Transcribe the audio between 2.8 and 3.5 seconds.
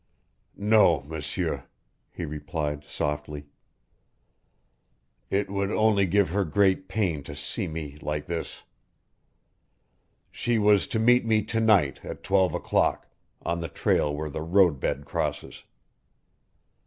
softly.